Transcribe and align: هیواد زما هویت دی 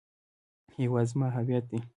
هیواد 0.77 1.05
زما 1.11 1.27
هویت 1.35 1.63
دی 1.69 1.79